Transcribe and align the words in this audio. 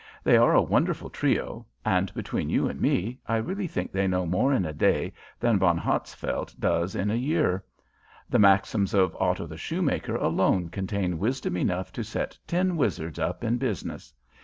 They 0.23 0.35
are 0.35 0.55
a 0.55 0.63
wonderful 0.63 1.11
trio, 1.11 1.67
and 1.85 2.11
between 2.15 2.49
you 2.49 2.67
and 2.67 2.81
me, 2.81 3.19
I 3.27 3.35
really 3.37 3.67
think 3.67 3.91
they 3.91 4.07
know 4.07 4.25
more 4.25 4.51
in 4.51 4.65
a 4.65 4.73
day 4.73 5.13
than 5.39 5.59
Von 5.59 5.77
Hatzfeldt 5.77 6.59
does 6.59 6.95
in 6.95 7.11
a 7.11 7.15
year. 7.15 7.63
The 8.27 8.39
maxims 8.39 8.95
of 8.95 9.15
Otto 9.19 9.45
the 9.45 9.57
Shoemaker 9.57 10.15
alone 10.15 10.69
contain 10.69 11.19
wisdom 11.19 11.55
enough 11.55 11.91
to 11.91 12.03
set 12.03 12.35
ten 12.47 12.77
wizards 12.77 13.19
up 13.19 13.43
in 13.43 13.59
business. 13.59 14.11